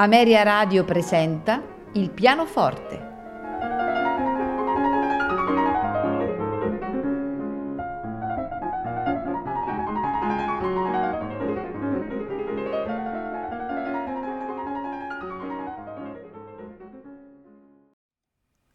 [0.00, 1.60] Ameria Radio presenta
[1.94, 3.06] Il pianoforte.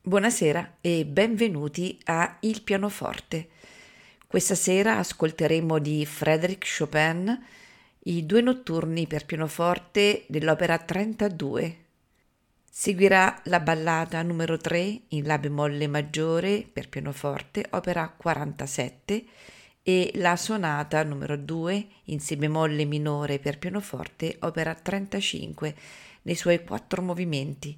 [0.02, 3.48] Buonasera e benvenuti a Il pianoforte.
[4.28, 7.42] Questa sera ascolteremo di Frédéric Chopin
[8.06, 11.78] i due notturni per pianoforte dell'opera 32.
[12.70, 19.26] Seguirà la ballata numero 3 in La bemolle maggiore per pianoforte, opera 47,
[19.84, 25.76] e la sonata numero 2 in Si bemolle minore per pianoforte, opera 35,
[26.24, 27.78] nei suoi quattro movimenti: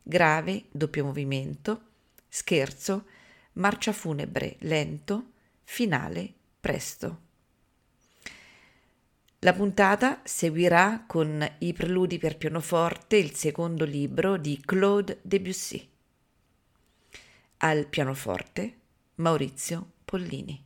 [0.00, 1.80] grave, doppio movimento,
[2.28, 3.06] scherzo,
[3.54, 5.30] marcia funebre, lento,
[5.64, 7.25] finale, presto.
[9.46, 15.88] La puntata seguirà con i preludi per pianoforte, il secondo libro di Claude Debussy.
[17.58, 18.78] Al pianoforte
[19.14, 20.65] Maurizio Pollini.